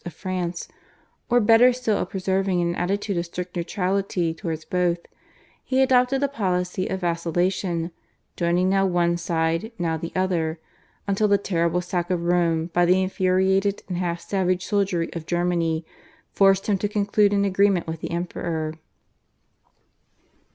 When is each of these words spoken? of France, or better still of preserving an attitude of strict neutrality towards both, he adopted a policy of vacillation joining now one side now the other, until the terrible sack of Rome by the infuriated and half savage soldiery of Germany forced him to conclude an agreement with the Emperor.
of 0.03 0.15
France, 0.15 0.67
or 1.29 1.39
better 1.39 1.71
still 1.71 1.99
of 1.99 2.09
preserving 2.09 2.59
an 2.59 2.73
attitude 2.73 3.17
of 3.17 3.23
strict 3.27 3.55
neutrality 3.55 4.33
towards 4.33 4.65
both, 4.65 4.97
he 5.63 5.79
adopted 5.79 6.23
a 6.23 6.27
policy 6.27 6.87
of 6.87 7.01
vacillation 7.01 7.91
joining 8.35 8.67
now 8.67 8.83
one 8.83 9.15
side 9.15 9.71
now 9.77 9.95
the 9.97 10.11
other, 10.15 10.57
until 11.07 11.27
the 11.27 11.37
terrible 11.37 11.81
sack 11.81 12.09
of 12.09 12.23
Rome 12.23 12.71
by 12.73 12.83
the 12.83 12.99
infuriated 12.99 13.83
and 13.87 13.99
half 13.99 14.19
savage 14.21 14.65
soldiery 14.65 15.13
of 15.13 15.27
Germany 15.27 15.85
forced 16.31 16.65
him 16.65 16.79
to 16.79 16.87
conclude 16.89 17.31
an 17.31 17.45
agreement 17.45 17.85
with 17.85 18.01
the 18.01 18.09
Emperor. 18.09 18.73